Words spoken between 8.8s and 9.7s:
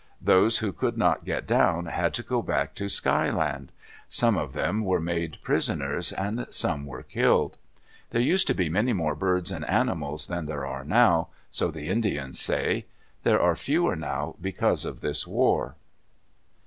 more birds and